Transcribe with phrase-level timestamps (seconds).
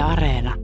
[0.00, 0.56] Areena.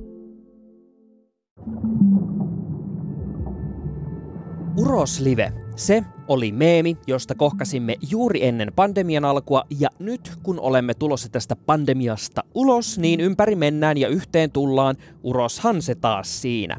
[4.77, 5.53] Uroslive.
[5.74, 11.56] Se oli meemi, josta kohkasimme juuri ennen pandemian alkua, ja nyt kun olemme tulossa tästä
[11.56, 16.77] pandemiasta ulos, niin ympäri mennään ja yhteen tullaan, uroshan se taas siinä.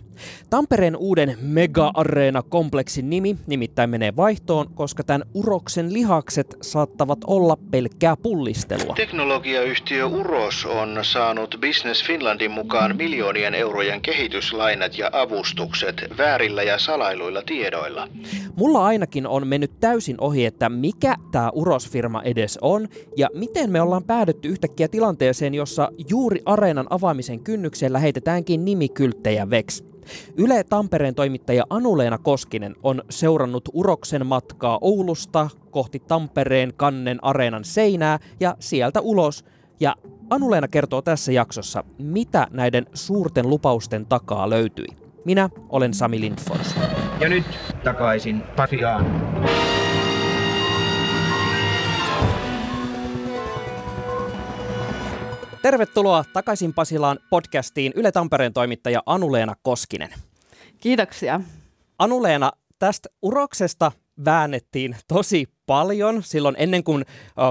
[0.50, 8.94] Tampereen uuden mega-areena-kompleksin nimi nimittäin menee vaihtoon, koska tämän uroksen lihakset saattavat olla pelkkää pullistelua.
[8.96, 17.42] Teknologiayhtiö Uros on saanut Business Finlandin mukaan miljoonien eurojen kehityslainat ja avustukset väärillä ja salailuilla
[17.42, 18.08] tiedoilla.
[18.56, 22.88] Mulla ainakin on mennyt täysin ohi, että mikä tämä Uros-firma edes on
[23.18, 29.84] ja miten me ollaan päädytty yhtäkkiä tilanteeseen, jossa juuri areenan avaamisen kynnyksellä heitetäänkin nimikylttejä veks.
[30.38, 38.20] Yle Tampereen toimittaja Anuleena Koskinen on seurannut Uroksen matkaa Oulusta kohti Tampereen kannen areenan seinää
[38.40, 39.46] ja sieltä ulos.
[39.80, 39.96] Ja
[40.30, 44.88] Anuleena kertoo tässä jaksossa, mitä näiden suurten lupausten takaa löytyi.
[45.26, 46.76] Minä olen Sami Lindfors.
[47.20, 47.46] Ja nyt
[47.88, 49.06] takaisin Pasiaan.
[55.62, 60.10] Tervetuloa takaisin Pasilaan podcastiin Yle Tampereen toimittaja Anuleena Koskinen.
[60.80, 61.42] Kiitoksia.
[62.00, 63.92] Anuleena, tästä uroksesta
[64.26, 67.06] väännettiin tosi paljon silloin ennen kuin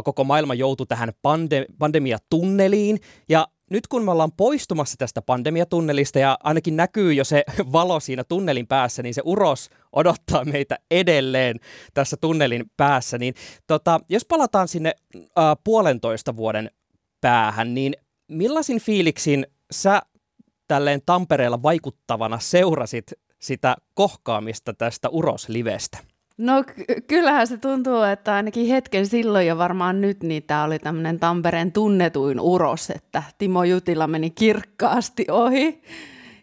[0.04, 2.98] koko maailma joutui tähän pande- pandemiatunneliin.
[3.28, 8.24] Ja nyt kun me ollaan poistumassa tästä pandemiatunnelista ja ainakin näkyy jo se valo siinä
[8.24, 11.56] tunnelin päässä, niin se uros odottaa meitä edelleen
[11.94, 13.18] tässä tunnelin päässä.
[13.18, 13.34] Niin
[13.66, 15.24] tota, jos palataan sinne äh,
[15.64, 16.70] puolentoista vuoden
[17.20, 17.94] päähän, niin
[18.28, 20.02] millaisin fiiliksin sä
[20.68, 25.98] tälleen Tampereella vaikuttavana seurasit sitä kohkaamista tästä uroslivestä?
[26.38, 30.78] No ky- kyllähän se tuntuu, että ainakin hetken silloin ja varmaan nyt, niin tämä oli
[30.78, 35.82] tämmöinen Tampereen tunnetuin uros, että Timo Jutila meni kirkkaasti ohi.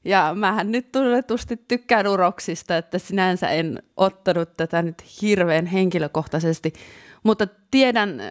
[0.06, 6.74] Ja mähän nyt tunnetusti tykkään uroksista, että sinänsä en ottanut tätä nyt hirveän henkilökohtaisesti,
[7.24, 8.22] mutta tiedän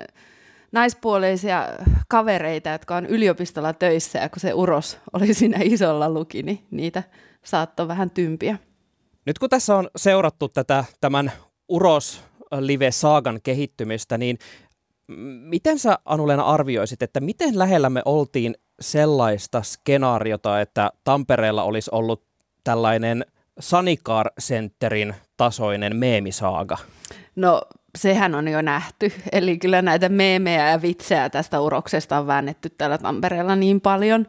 [0.73, 1.69] naispuoleisia
[2.09, 7.03] kavereita, jotka on yliopistolla töissä, ja kun se uros oli siinä isolla luki, niin niitä
[7.45, 8.59] saattoi vähän tympiä.
[9.27, 11.33] Nyt kun tässä on seurattu tätä tämän
[11.73, 12.25] Uros
[12.61, 14.39] Live Saagan kehittymistä, niin
[15.43, 22.25] miten sä Anuleena arvioisit, että miten lähellä me oltiin sellaista skenaariota, että Tampereella olisi ollut
[22.65, 23.27] tällainen
[23.61, 26.79] Sanikar Centerin tasoinen meemisaaga?
[27.37, 27.63] No
[27.99, 32.99] sehän on jo nähty, eli kyllä näitä meemejä ja vitsejä tästä uroksesta on väännetty täällä
[32.99, 34.27] Tampereella niin paljon,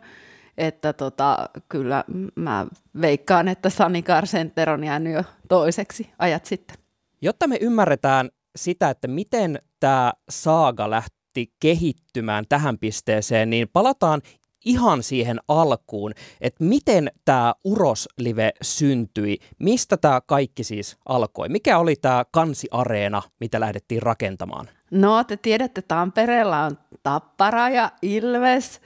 [0.57, 2.03] että tota, kyllä
[2.35, 2.67] mä
[3.01, 6.82] veikkaan, että Sanikar Center on jäänyt jo toiseksi ajat sitten.
[7.23, 14.21] Jotta me ymmärretään sitä, että miten tämä saaga lähti kehittymään tähän pisteeseen, niin palataan
[14.65, 21.95] ihan siihen alkuun, että miten tämä Uroslive syntyi, mistä tämä kaikki siis alkoi, mikä oli
[21.95, 24.69] tämä kansiareena, mitä lähdettiin rakentamaan?
[24.91, 28.81] No, te tiedätte, Tampereella on Tappara ja Ilves,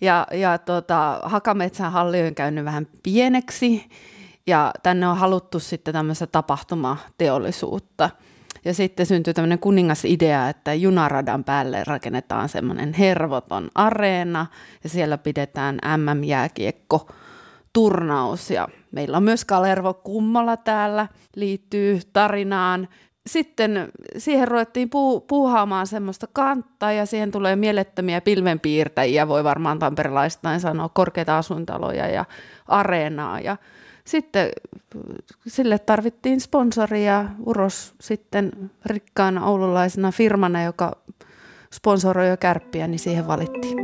[0.00, 3.84] ja, ja tota, Hakametsän halli on käynyt vähän pieneksi,
[4.46, 8.10] ja tänne on haluttu sitten tämmöistä tapahtumateollisuutta.
[8.64, 14.46] Ja sitten syntyy tämmöinen kuningasidea, että junaradan päälle rakennetaan semmoinen hervoton areena
[14.84, 17.08] ja siellä pidetään MM-jääkiekko
[17.72, 18.50] turnaus.
[18.50, 22.88] Ja meillä on myös Kalervo Kummola täällä, liittyy tarinaan.
[23.26, 23.88] Sitten
[24.18, 30.88] siihen ruvettiin puu, puuhaamaan semmoista kantaa ja siihen tulee mielettömiä pilvenpiirtäjiä, voi varmaan tamperelaistain sanoa,
[30.88, 32.24] korkeita asuintaloja ja
[32.66, 33.40] areenaa.
[33.40, 33.56] Ja
[34.04, 34.50] sitten
[35.46, 37.24] sille tarvittiin sponsoria.
[37.46, 38.52] Uros sitten
[38.86, 40.92] rikkaana oululaisena firmana, joka
[41.72, 43.76] sponsoroi jo kärppiä, niin siihen valittiin.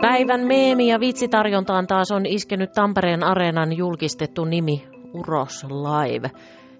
[0.00, 4.84] Päivän meemi- ja vitsitarjontaan taas on iskenyt Tampereen areenan julkistettu nimi
[5.14, 6.30] Uros Live.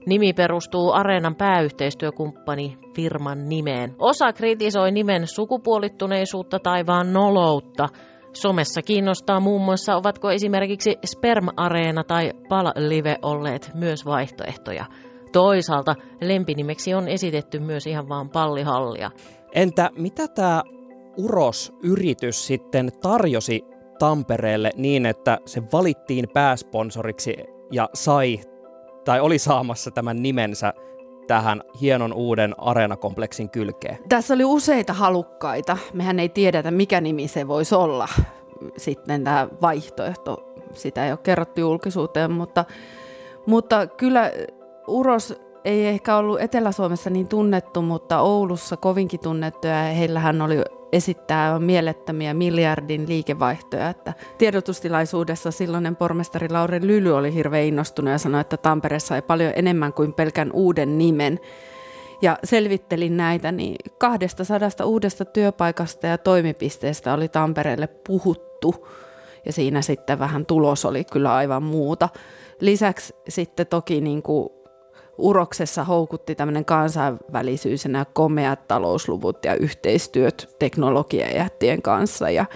[0.07, 3.95] Nimi perustuu areenan pääyhteistyökumppani firman nimeen.
[3.99, 7.89] Osa kritisoi nimen sukupuolittuneisuutta tai vaan noloutta–
[8.33, 14.85] Somessa kiinnostaa muun muassa, ovatko esimerkiksi Sperm Areena tai Pal Live olleet myös vaihtoehtoja.
[15.33, 19.11] Toisaalta lempinimeksi on esitetty myös ihan vaan pallihallia.
[19.55, 20.63] Entä mitä tämä
[21.17, 23.65] Uros-yritys sitten tarjosi
[23.99, 27.35] Tampereelle niin, että se valittiin pääsponsoriksi
[27.73, 28.41] ja sai
[29.05, 30.73] tai oli saamassa tämän nimensä
[31.27, 33.99] tähän hienon uuden areenakompleksin kylkeen?
[34.09, 35.77] Tässä oli useita halukkaita.
[35.93, 38.09] Mehän ei tiedetä, mikä nimi se voisi olla.
[38.77, 42.65] Sitten tämä vaihtoehto, sitä ei ole kerrottu julkisuuteen, mutta,
[43.47, 44.31] mutta kyllä
[44.87, 45.35] Uros
[45.65, 50.57] ei ehkä ollut Etelä-Suomessa niin tunnettu, mutta Oulussa kovinkin tunnettu ja heillähän oli
[50.93, 53.89] esittää mielettömiä miljardin liikevaihtoja.
[53.89, 59.53] Että tiedotustilaisuudessa silloinen pormestari Lauri Lyly oli hirveän innostunut ja sanoi, että Tampere sai paljon
[59.57, 61.41] enemmän kuin pelkän uuden nimen.
[62.23, 68.89] Ja selvittelin näitä, niin 200 uudesta työpaikasta ja toimipisteestä oli Tampereelle puhuttu.
[69.47, 72.09] Ja siinä sitten vähän tulos oli kyllä aivan muuta.
[72.61, 74.49] Lisäksi sitten toki niin kuin
[75.19, 82.31] uroksessa houkutti tämmöinen kansainvälisyys ja nämä komeat talousluvut ja yhteistyöt teknologiajättien kanssa.
[82.31, 82.47] Ja,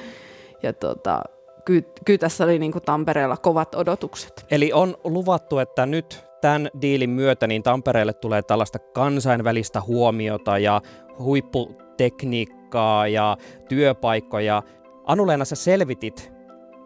[0.63, 1.23] ja tota,
[1.65, 4.47] kyllä, kyllä tässä oli niin kuin Tampereella kovat odotukset.
[4.51, 10.83] Eli on luvattu, että nyt tämän diilin myötä niin Tampereelle tulee tällaista kansainvälistä huomiota ja
[11.19, 13.37] huipputekniikkaa ja
[13.69, 14.63] työpaikkoja.
[15.05, 16.33] Anuleena sä selvitit,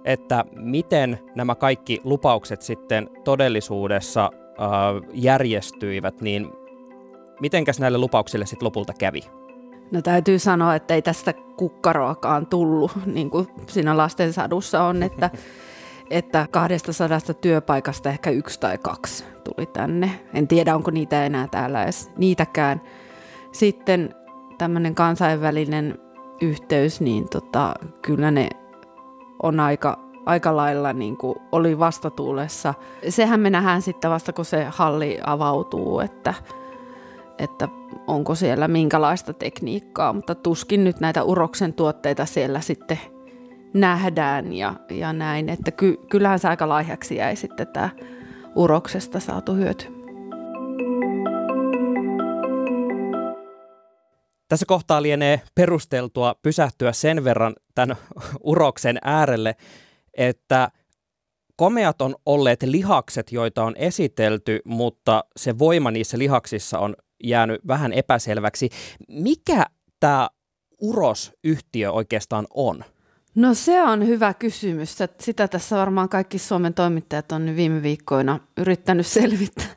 [0.04, 4.30] että miten nämä kaikki lupaukset sitten todellisuudessa
[5.12, 6.50] järjestyivät, niin
[7.40, 9.20] mitenkäs näille lupauksille sitten lopulta kävi?
[9.90, 15.30] No täytyy sanoa, että ei tästä kukkaroakaan tullut, niin kuin siinä lastensadussa on, että,
[16.10, 20.10] että 200 työpaikasta ehkä yksi tai kaksi tuli tänne.
[20.34, 22.80] En tiedä, onko niitä enää täällä edes niitäkään.
[23.52, 24.14] Sitten
[24.58, 25.98] tämmöinen kansainvälinen
[26.40, 28.48] yhteys, niin tota, kyllä ne
[29.42, 32.74] on aika aika lailla niin kuin oli vastatuulessa.
[33.08, 36.34] Sehän me nähdään sitten vasta, kun se halli avautuu, että,
[37.38, 37.68] että
[38.06, 42.98] onko siellä minkälaista tekniikkaa, mutta tuskin nyt näitä uroksen tuotteita siellä sitten
[43.74, 47.90] nähdään ja, ja näin, että ky, kyllähän se aika laihaksi jäi sitten tämä
[48.54, 50.00] uroksesta saatu hyöty.
[54.48, 57.96] Tässä kohtaa lienee perusteltua pysähtyä sen verran tämän
[58.42, 59.56] uroksen äärelle,
[60.14, 60.70] että
[61.56, 67.92] komeat on olleet lihakset, joita on esitelty, mutta se voima niissä lihaksissa on jäänyt vähän
[67.92, 68.68] epäselväksi.
[69.08, 69.66] Mikä
[70.00, 70.28] tämä
[70.80, 72.84] Uros-yhtiö oikeastaan on?
[73.34, 74.96] No se on hyvä kysymys.
[75.20, 79.76] Sitä tässä varmaan kaikki Suomen toimittajat on viime viikkoina yrittänyt selvittää.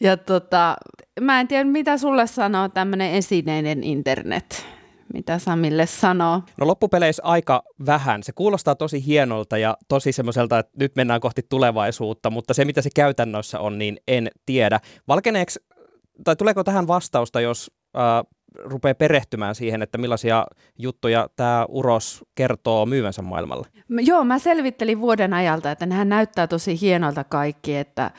[0.00, 0.76] ja tota,
[1.20, 4.75] mä en tiedä, mitä sulle sanoo tämmöinen esineiden internet
[5.14, 6.42] mitä Samille sanoo?
[6.56, 8.22] No loppupeleissä aika vähän.
[8.22, 12.82] Se kuulostaa tosi hienolta ja tosi semmoiselta, että nyt mennään kohti tulevaisuutta, mutta se mitä
[12.82, 14.80] se käytännössä on, niin en tiedä.
[15.08, 15.52] Valkeneeko,
[16.24, 18.02] tai tuleeko tähän vastausta, jos äh,
[18.64, 20.46] rupeaa perehtymään siihen, että millaisia
[20.78, 23.66] juttuja tämä Uros kertoo myyvänsä maailmalle?
[23.88, 28.10] Joo, mä selvittelin vuoden ajalta, että nehän näyttää tosi hienolta kaikki, että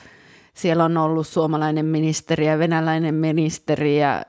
[0.53, 4.21] siellä on ollut suomalainen ministeri ja venäläinen ministeri ja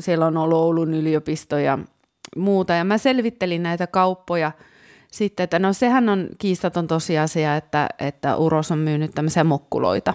[0.00, 1.78] siellä on ollut Oulun yliopisto ja
[2.36, 2.72] muuta.
[2.72, 4.52] Ja mä selvittelin näitä kauppoja
[5.10, 10.14] sitten, että no sehän on kiistaton tosiasia, että, että Uros on myynyt tämmöisiä mokkuloita.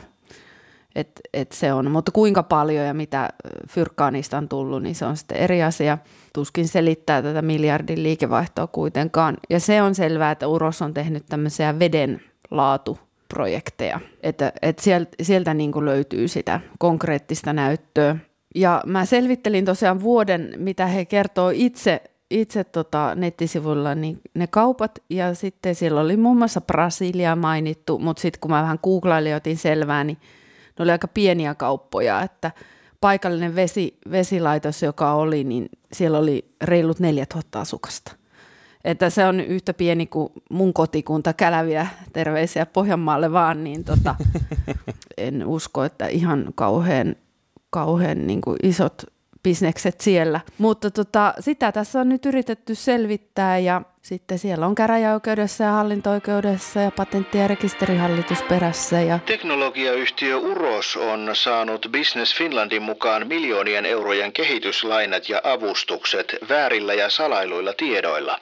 [0.96, 3.30] Et, et se on, mutta kuinka paljon ja mitä
[3.70, 5.98] fyrkkaa niistä on tullut, niin se on sitten eri asia.
[6.34, 9.38] Tuskin selittää tätä miljardin liikevaihtoa kuitenkaan.
[9.50, 12.22] Ja se on selvää, että Uros on tehnyt tämmöisiä veden
[12.52, 14.00] laatuprojekteja.
[14.24, 18.16] Että, että sieltä, sieltä niin kuin löytyy sitä konkreettista näyttöä.
[18.56, 25.00] Ja mä selvittelin tosiaan vuoden, mitä he kertoo itse, itse tota nettisivuilla, niin ne kaupat,
[25.10, 29.38] ja sitten siellä oli muun muassa Brasilia mainittu, mutta sitten kun mä vähän googlailin ja
[29.38, 30.18] otin selvää, niin
[30.80, 32.52] ne oli aika pieniä kauppoja, että
[33.02, 38.12] paikallinen vesi, vesilaitos, joka oli, niin siellä oli reilut 4000 asukasta.
[38.84, 44.16] Että se on yhtä pieni kuin mun kotikunta Käläviä, terveisiä Pohjanmaalle vaan, niin tota,
[45.18, 47.16] en usko, että ihan kauhean
[47.70, 49.04] kauhean niin kuin isot
[49.44, 50.40] bisnekset siellä.
[50.58, 56.80] Mutta tota, sitä tässä on nyt yritetty selvittää ja sitten siellä on käräjäoikeudessa ja hallinto-oikeudessa
[56.80, 59.02] ja patentti- ja rekisterihallitus perässä.
[59.02, 59.20] Ja...
[59.26, 67.74] Teknologiayhtiö Uros on saanut Business Finlandin mukaan miljoonien eurojen kehityslainat ja avustukset väärillä ja salailuilla
[67.74, 68.40] tiedoilla.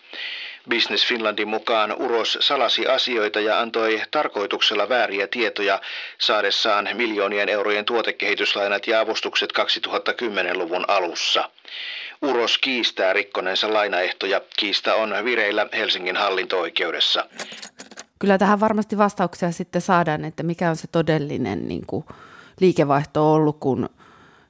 [0.70, 5.82] Business Finlandin mukaan Uros salasi asioita ja antoi tarkoituksella vääriä tietoja
[6.18, 11.50] saadessaan miljoonien eurojen tuotekehityslainat ja avustukset 2010-luvun alussa.
[12.22, 14.42] Uros kiistää rikkoneensa lainaehtoja.
[14.60, 17.26] Kiista on vireillä Helsingin hallinto-oikeudessa.
[18.20, 22.06] Kyllä tähän varmasti vastauksia sitten saadaan, että mikä on se todellinen niin kuin,
[22.60, 23.90] liikevaihto ollut, kun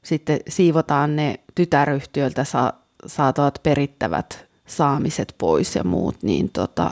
[0.04, 2.74] sitten siivotaan ne tytäryhtiöltä sa-
[3.06, 6.92] saatavat perittävät saamiset pois ja muut, niin tota,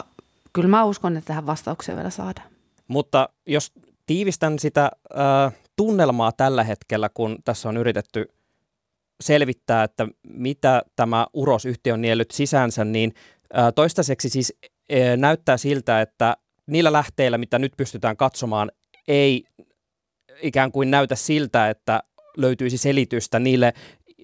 [0.53, 2.47] kyllä mä uskon, että tähän vastauksia vielä saadaan.
[2.87, 3.71] Mutta jos
[4.05, 8.25] tiivistän sitä äh, tunnelmaa tällä hetkellä, kun tässä on yritetty
[9.21, 13.13] selvittää, että mitä tämä urosyhtiö on niellyt sisänsä, niin
[13.57, 18.71] äh, toistaiseksi siis äh, näyttää siltä, että niillä lähteillä, mitä nyt pystytään katsomaan,
[19.07, 19.43] ei
[20.41, 22.03] ikään kuin näytä siltä, että
[22.37, 23.73] löytyisi selitystä niille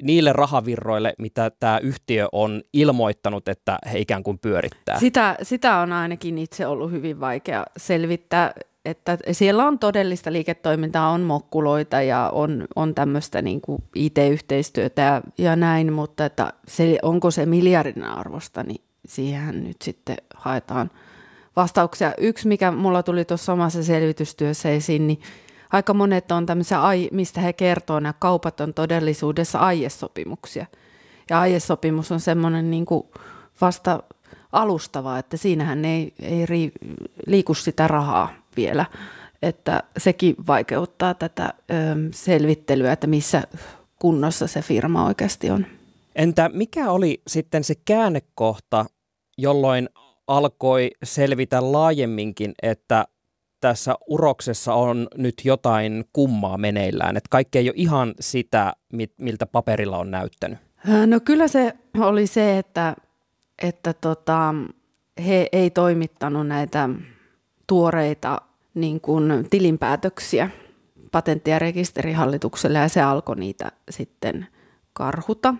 [0.04, 5.00] niille rahavirroille, mitä tämä yhtiö on ilmoittanut, että he ikään kuin pyörittää?
[5.00, 8.54] Sitä, sitä on ainakin itse ollut hyvin vaikea selvittää,
[8.86, 15.22] että siellä on todellista liiketoimintaa, on mokkuloita ja on, on tämmöistä niin kuin IT-yhteistyötä ja,
[15.38, 20.92] ja näin, mutta että se, onko se miljardin arvosta, niin siihen nyt sitten haetaan
[21.56, 22.14] vastauksia.
[22.18, 25.20] Yksi, mikä mulla tuli tuossa omassa selvitystyössä esiin, niin
[25.72, 26.80] aika monet on tämmöisiä,
[27.12, 30.66] mistä he kertoo, nämä kaupat on todellisuudessa aiesopimuksia.
[31.30, 33.04] Ja aiesopimus on semmoinen niin kuin
[33.62, 34.04] vasta
[34.52, 36.72] alustava, että siinähän ei, ei
[37.28, 38.86] liiku sitä rahaa vielä.
[39.42, 41.74] Että sekin vaikeuttaa tätä ö,
[42.12, 43.44] selvittelyä, että missä
[44.00, 45.66] kunnossa se firma oikeasti on.
[46.16, 48.86] Entä mikä oli sitten se käännekohta,
[49.38, 49.90] jolloin
[50.28, 53.06] alkoi selvitä laajemminkin, että
[53.62, 58.74] tässä uroksessa on nyt jotain kummaa meneillään, että kaikki ei ole ihan sitä,
[59.18, 60.60] miltä paperilla on näyttänyt?
[61.06, 62.96] No kyllä se oli se, että,
[63.64, 64.56] että tota,
[65.28, 66.90] he ei toimittanut näitä
[67.68, 68.42] tuoreita
[68.74, 70.50] niin kuin tilinpäätöksiä
[71.12, 74.48] patentti- ja rekisterihallitukselle ja se alkoi niitä sitten
[74.94, 75.56] karhuta.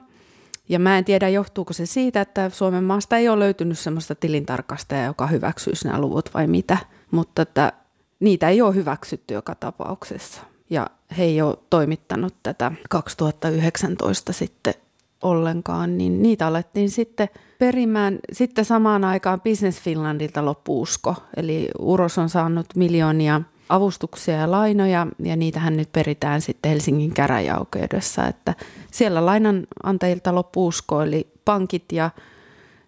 [0.70, 5.06] Ja mä en tiedä, johtuuko se siitä, että Suomen maasta ei ole löytynyt sellaista tilintarkastajaa,
[5.06, 6.78] joka hyväksyisi nämä luvut vai mitä.
[7.12, 7.74] Mutta että
[8.22, 10.42] niitä ei ole hyväksytty joka tapauksessa.
[10.70, 10.88] Ja
[11.18, 14.74] he ei ole toimittanut tätä 2019 sitten
[15.22, 18.20] ollenkaan, niin niitä alettiin sitten perimään.
[18.32, 25.36] Sitten samaan aikaan Business Finlandilta loppuusko, eli Uros on saanut miljoonia avustuksia ja lainoja, ja
[25.36, 28.56] niitähän nyt peritään sitten Helsingin käräjäoikeudessa, että
[28.92, 32.10] siellä lainanantajilta loppuusko, eli pankit ja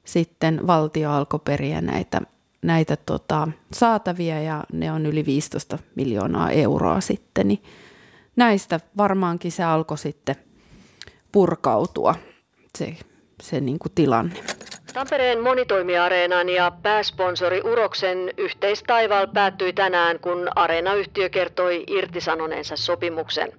[0.05, 2.21] sitten valtio alkoi periä näitä,
[2.63, 7.63] näitä tota, saatavia, ja ne on yli 15 miljoonaa euroa sitten, niin
[8.35, 10.35] näistä varmaankin se alkoi sitten
[11.31, 12.15] purkautua
[12.77, 12.95] se,
[13.41, 14.35] se niin kuin tilanne.
[14.93, 23.53] Tampereen monitoimiareenan ja pääsponsori Uroksen yhteistaival päättyi tänään, kun Areena-yhtiö kertoi irtisanoneensa sopimuksen.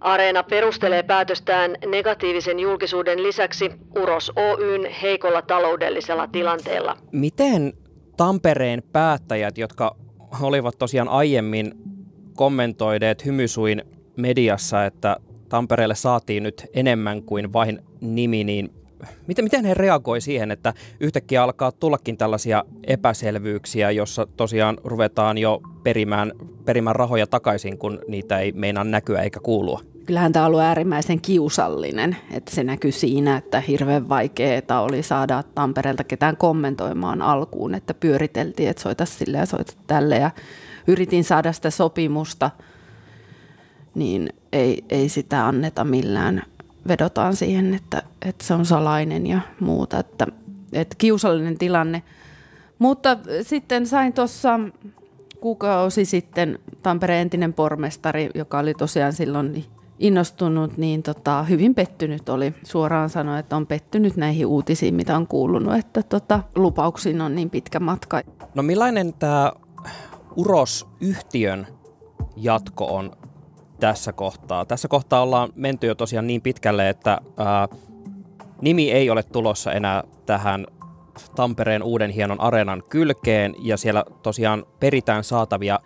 [0.00, 6.96] Areena perustelee päätöstään negatiivisen julkisuuden lisäksi Uros Oyn heikolla taloudellisella tilanteella.
[7.12, 7.72] Miten
[8.20, 9.96] Tampereen päättäjät, jotka
[10.40, 11.74] olivat tosiaan aiemmin
[12.34, 13.82] kommentoideet hymysuin
[14.16, 15.16] mediassa, että
[15.48, 18.72] Tampereelle saatiin nyt enemmän kuin vain nimi, niin
[19.26, 25.60] miten, miten he reagoi siihen, että yhtäkkiä alkaa tullakin tällaisia epäselvyyksiä, jossa tosiaan ruvetaan jo
[25.82, 26.32] perimään,
[26.64, 29.80] perimään rahoja takaisin, kun niitä ei meinaa näkyä eikä kuulua?
[30.06, 35.42] Kyllähän tämä on ollut äärimmäisen kiusallinen, että se näkyy siinä, että hirveän vaikeaa oli saada
[35.54, 40.30] Tampereelta ketään kommentoimaan alkuun, että pyöriteltiin, että soita sille ja soita tälle ja
[40.86, 42.50] yritin saada sitä sopimusta,
[43.94, 46.42] niin ei, ei sitä anneta millään
[46.88, 50.26] vedotaan siihen, että, että se on salainen ja muuta, että,
[50.72, 52.02] että kiusallinen tilanne.
[52.78, 54.60] Mutta sitten sain tuossa
[55.40, 59.64] kuukausi sitten Tampereen entinen pormestari, joka oli tosiaan silloin
[59.98, 62.54] innostunut, niin tota, hyvin pettynyt oli.
[62.62, 67.50] Suoraan sanoi, että on pettynyt näihin uutisiin, mitä on kuulunut, että tota, lupauksiin on niin
[67.50, 68.20] pitkä matka.
[68.54, 69.52] No millainen tämä
[70.36, 71.66] Uros-yhtiön
[72.36, 73.12] jatko on
[73.80, 74.64] tässä kohtaa.
[74.64, 77.68] Tässä kohtaa ollaan menty jo tosiaan niin pitkälle, että ää,
[78.60, 80.66] nimi ei ole tulossa enää tähän
[81.36, 85.78] Tampereen uuden hienon areenan kylkeen ja siellä tosiaan peritään saatavia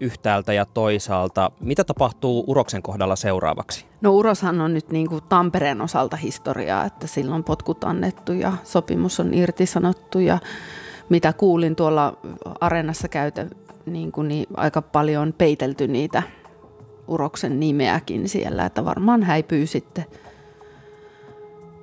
[0.00, 1.50] yhtäältä ja toisaalta.
[1.60, 3.86] Mitä tapahtuu Uroksen kohdalla seuraavaksi?
[4.00, 9.20] No Uroshan on nyt niin kuin Tampereen osalta historiaa, että silloin potkut annettu ja sopimus
[9.20, 10.38] on irtisanottu ja
[11.08, 12.16] mitä kuulin tuolla
[12.60, 13.46] areenassa käytä,
[13.86, 16.22] niin kuin niin aika paljon peitelty niitä
[17.08, 20.04] Uroksen nimeäkin siellä, että varmaan häipyy sitten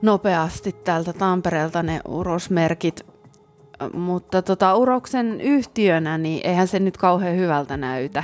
[0.01, 3.05] nopeasti täältä Tampereelta ne urosmerkit.
[3.93, 8.23] Mutta tota, Uroksen yhtiönä, niin eihän se nyt kauhean hyvältä näytä.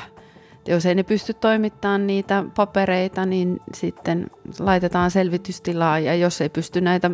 [0.67, 4.27] Jos ei ne pysty toimittamaan niitä papereita, niin sitten
[4.59, 7.11] laitetaan selvitystilaa ja jos ei pysty näitä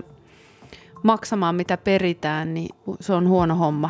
[1.04, 2.70] maksamaan, mitä peritään, niin
[3.00, 3.90] se on huono homma.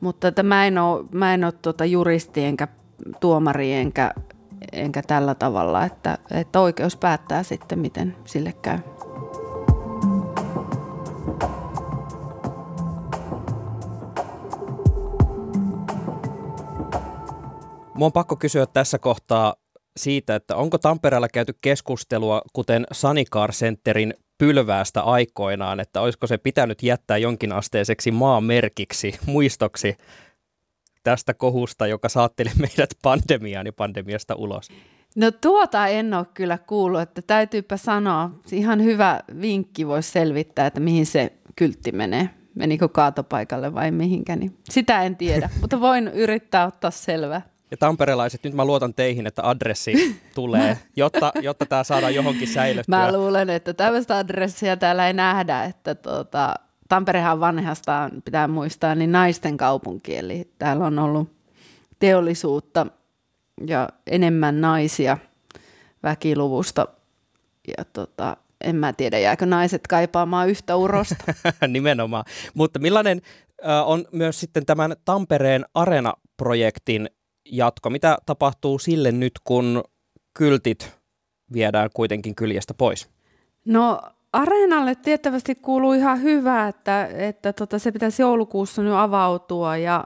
[0.00, 2.68] Mutta että mä en ole, mä en ole tuota juristi enkä
[3.20, 4.14] tuomari enkä
[4.72, 8.78] enkä tällä tavalla, että, että oikeus päättää sitten, miten sille käy.
[17.94, 19.54] Mua on pakko kysyä tässä kohtaa
[19.96, 26.82] siitä, että onko Tampereella käyty keskustelua, kuten Sanikar Centerin pylväästä aikoinaan, että olisiko se pitänyt
[26.82, 29.96] jättää jonkinasteiseksi maamerkiksi, muistoksi
[31.02, 34.68] tästä kohusta, joka saatteli meidät pandemiaan ja pandemiasta ulos?
[35.16, 40.80] No tuota en ole kyllä kuullut, että täytyypä sanoa, ihan hyvä vinkki voisi selvittää, että
[40.80, 42.30] mihin se kyltti menee.
[42.54, 47.42] Menikö kaatopaikalle vai mihinkä, niin sitä en tiedä, mutta voin yrittää ottaa selvää.
[47.70, 49.92] Ja tamperelaiset, nyt mä luotan teihin, että adressi
[50.34, 52.96] tulee, jotta, jotta tämä saadaan johonkin säilyttyä.
[52.96, 56.54] Mä luulen, että tämmöistä adressia täällä ei nähdä, että tuota,
[56.88, 61.32] Tamperehan vanhastaan, pitää muistaa, niin naisten kaupunki, eli täällä on ollut
[61.98, 62.86] teollisuutta
[63.66, 65.18] ja enemmän naisia
[66.02, 66.88] väkiluvusta.
[67.78, 71.24] Ja tota, en mä tiedä, jääkö naiset kaipaamaan yhtä urosta.
[71.68, 72.24] Nimenomaan.
[72.54, 73.22] Mutta millainen
[73.84, 77.10] on myös sitten tämän Tampereen Arena-projektin
[77.44, 77.90] jatko?
[77.90, 79.84] Mitä tapahtuu sille nyt, kun
[80.34, 80.98] kyltit
[81.52, 83.08] viedään kuitenkin kyljestä pois?
[83.64, 90.04] No Areenalle tiettävästi kuuluu ihan hyvä, että, että tota, se pitäisi joulukuussa nyt avautua ja,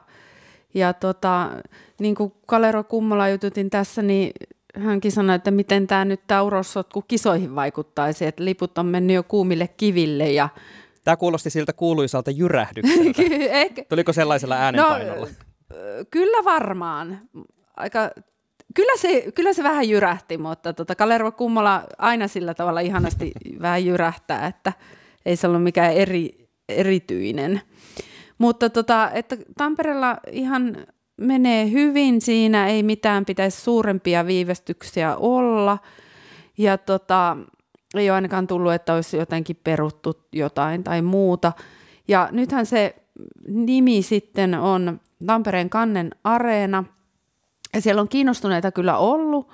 [0.74, 1.50] ja tota,
[1.98, 4.32] niin kuin Kalero Kummola jututin tässä, niin
[4.76, 9.22] hänkin sanoi, että miten tämä nyt tämä urossotku kisoihin vaikuttaisi, että liput on mennyt jo
[9.22, 10.48] kuumille kiville ja
[11.04, 13.22] Tämä kuulosti siltä kuuluisalta jyrähdykseltä.
[13.88, 15.26] Tuliko sellaisella äänenpainolla?
[15.26, 15.74] No,
[16.10, 17.20] kyllä varmaan.
[17.76, 18.10] Aika
[18.74, 23.84] Kyllä se, kyllä se vähän jyrähti, mutta tota, Kalervo Kummola aina sillä tavalla ihanasti vähän
[23.84, 24.72] jyrähtää, että
[25.26, 27.60] ei se ollut mikään eri, erityinen.
[28.38, 30.76] Mutta tota, että Tampereella ihan
[31.16, 35.78] menee hyvin siinä, ei mitään pitäisi suurempia viivästyksiä olla.
[36.58, 37.36] Ja tota,
[37.94, 41.52] ei ole ainakaan tullut, että olisi jotenkin peruttu jotain tai muuta.
[42.08, 42.96] Ja nythän se
[43.48, 46.84] nimi sitten on Tampereen kannen areena–
[47.74, 49.48] ja siellä on kiinnostuneita kyllä ollut,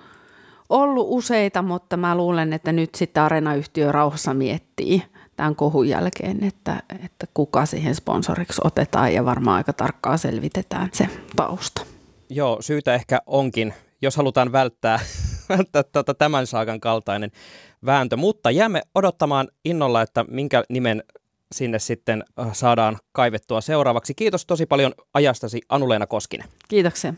[0.68, 5.02] ollut useita, mutta mä luulen, että nyt sitten Arena-yhtiö rauhassa miettii
[5.36, 11.08] tämän kohun jälkeen, että, että kuka siihen sponsoriksi otetaan ja varmaan aika tarkkaan selvitetään se
[11.36, 11.82] tausta.
[12.30, 15.00] Joo, syytä ehkä onkin, jos halutaan välttää,
[15.58, 17.30] välttää tuota tämän saakan kaltainen
[17.86, 21.02] vääntö, mutta jäämme odottamaan innolla, että minkä nimen
[21.54, 24.14] sinne sitten äh, saadaan kaivettua seuraavaksi.
[24.14, 26.48] Kiitos tosi paljon ajastasi Anuleena Koskinen.
[26.68, 27.14] Kiitoksia.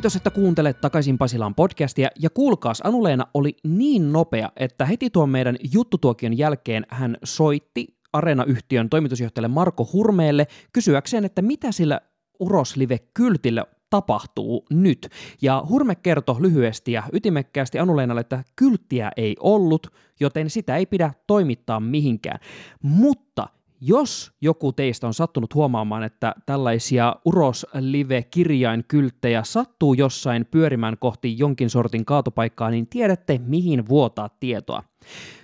[0.00, 5.28] Kiitos, että kuuntelet takaisin Pasilaan podcastia ja kuulkaas Anuleena oli niin nopea, että heti tuon
[5.28, 12.00] meidän juttutuokion jälkeen hän soitti Areena-yhtiön toimitusjohtajalle Marko Hurmeelle kysyäkseen, että mitä sillä
[12.40, 15.08] Uroslive-kyltille tapahtuu nyt.
[15.42, 19.86] Ja Hurme kertoi lyhyesti ja ytimekkäästi Anuleenalle, että kylttiä ei ollut,
[20.20, 22.38] joten sitä ei pidä toimittaa mihinkään.
[22.82, 23.48] Mutta
[23.80, 31.70] jos joku teistä on sattunut huomaamaan, että tällaisia Uros Live-kirjainkylttejä sattuu jossain pyörimään kohti jonkin
[31.70, 34.82] sortin kaatopaikkaa, niin tiedätte, mihin vuotaa tietoa.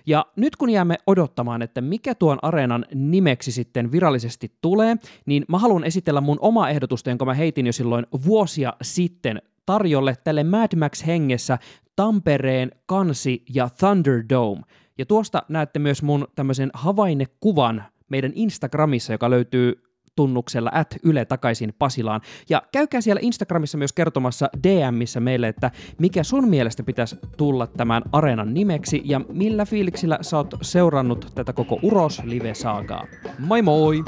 [0.07, 4.96] Ja nyt kun jäämme odottamaan, että mikä tuon areenan nimeksi sitten virallisesti tulee,
[5.27, 10.16] niin mä haluan esitellä mun oma ehdotusta, jonka mä heitin jo silloin vuosia sitten tarjolle
[10.25, 11.59] tälle Mad Max hengessä
[11.96, 14.62] Tampereen kansi ja Thunderdome.
[14.99, 19.83] Ja tuosta näette myös mun tämmöisen havainnekuvan meidän Instagramissa, joka löytyy
[20.16, 22.21] tunnuksella at Yle takaisin Pasilaan.
[22.49, 28.03] Ja käykää siellä Instagramissa myös kertomassa DMissä meille, että mikä sun mielestä pitäisi tulla tämän
[28.12, 33.07] areenan nimeksi ja millä fiiliksillä sä oot seurannut tätä koko Uros live-saagaa.
[33.38, 34.05] Moi moi!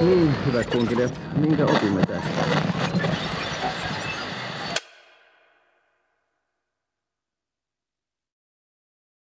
[0.00, 2.69] Niin, hyvät kuuntelijat, minkä opimme tästä?